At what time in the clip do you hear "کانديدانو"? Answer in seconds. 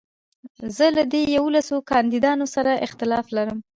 1.89-2.45